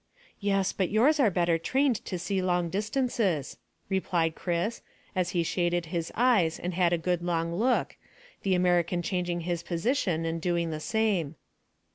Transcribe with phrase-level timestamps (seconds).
[0.39, 3.57] "Yes, but yours are better trained to see long distances,"
[3.87, 4.81] replied Chris,
[5.15, 7.97] as he shaded his eyes and had a good long look,
[8.41, 11.35] the American changing his position and doing the same.